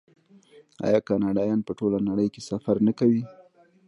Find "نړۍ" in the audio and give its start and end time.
2.09-2.27